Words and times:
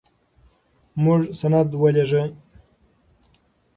موږ 1.03 1.21
سند 1.39 1.69
ولېږه. 1.81 2.23